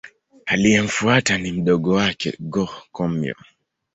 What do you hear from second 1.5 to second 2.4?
mdogo wake